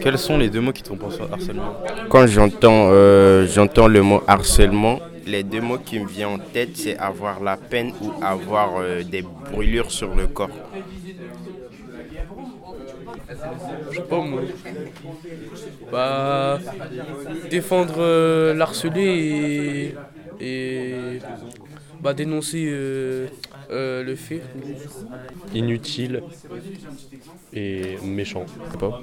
[0.00, 1.74] Quels sont les deux mots qui te font penser au harcèlement
[2.08, 6.70] Quand j'entends euh, j'entends le mot harcèlement, les deux mots qui me viennent en tête,
[6.76, 10.50] c'est avoir la peine ou avoir euh, des brûlures sur le corps.
[13.90, 14.42] Je sais pas moi.
[15.90, 16.58] Bah.
[17.50, 19.94] Défendre euh, l'harcelé et.
[20.40, 21.22] Et.
[22.00, 23.28] Bah dénoncer euh,
[23.70, 24.42] euh, le fait.
[25.52, 26.22] Inutile
[27.52, 28.46] et méchant.
[28.66, 28.94] Je sais pas.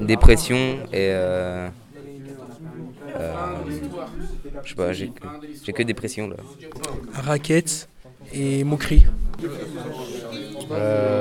[0.00, 1.68] dépression et euh,
[3.16, 3.64] euh,
[4.62, 5.28] je sais pas, j'ai que,
[5.62, 6.36] j'ai que dépression là.
[7.12, 7.88] raquette
[8.32, 9.06] et moquerie.
[10.70, 11.13] Euh,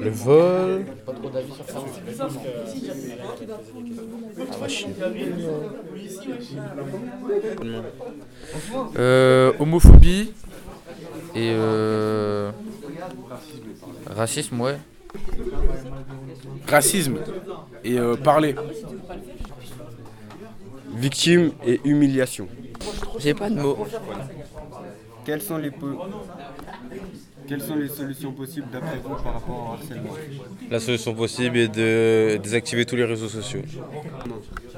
[0.00, 0.84] le vol.
[8.96, 10.32] Euh, homophobie
[11.34, 12.50] et euh,
[14.06, 14.78] racisme, ouais.
[16.66, 17.18] Racisme
[17.84, 18.54] et euh, parler.
[20.94, 22.48] Victime et humiliation.
[23.18, 23.86] J'ai pas de mots.
[25.28, 25.70] Quelles sont les,
[27.46, 30.14] Quelles sont les solutions possibles d'après vous par rapport au harcèlement
[30.70, 33.60] La solution possible est de désactiver tous les réseaux sociaux.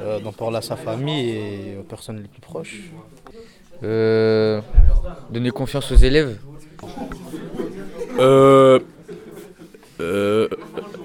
[0.00, 2.80] Euh, D'en parler à sa famille et aux personnes les plus proches.
[3.84, 4.60] Euh,
[5.30, 6.36] donner confiance aux élèves.
[8.18, 8.80] Euh.
[10.00, 10.48] Euh.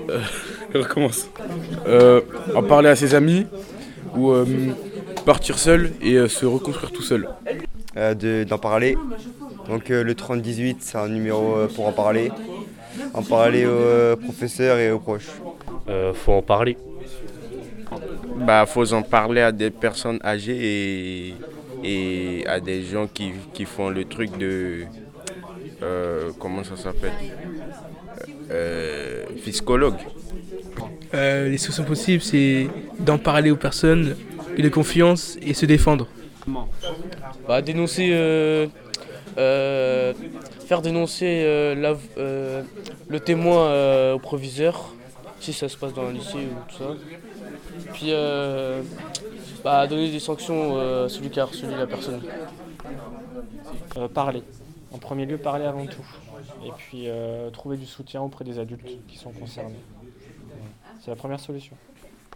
[0.09, 0.21] euh,
[0.73, 1.29] je recommence.
[1.85, 2.21] Euh,
[2.55, 3.45] en parler à ses amis
[4.15, 4.43] ou euh,
[5.23, 7.29] partir seul et euh, se reconstruire tout seul.
[7.97, 8.97] Euh, de- D'en parler.
[9.69, 12.29] Donc euh, le 3018, c'est un numéro euh, pour en parler.
[13.13, 15.29] En parler aux euh, professeurs et aux proches.
[15.89, 16.77] Euh, faut en parler.
[18.45, 21.33] Bah, faut en parler à des personnes âgées et,
[22.41, 24.83] et à des gens qui, qui font le truc de.
[25.83, 27.13] euh, comment ça s'appelle
[28.51, 29.95] euh, Psychologue.
[31.13, 32.67] Euh, les solutions possibles, c'est
[32.99, 34.15] d'en parler aux personnes,
[34.57, 36.07] de confiance et se défendre.
[37.47, 38.09] Bah dénoncer.
[38.11, 38.67] euh,
[39.37, 40.13] euh,
[40.65, 42.63] faire dénoncer euh,
[43.07, 44.93] le témoin au proviseur,
[45.39, 46.95] si ça se passe dans un lycée ou tout ça.
[47.93, 48.11] Puis
[49.63, 52.21] bah, donner des sanctions à celui qui a harcelé la personne.
[54.13, 54.43] Parler.
[54.91, 56.05] En premier lieu, parler avant tout.
[56.65, 57.07] Et puis
[57.53, 59.79] trouver du soutien auprès des adultes qui sont concernés.
[61.01, 61.75] C'est la première solution.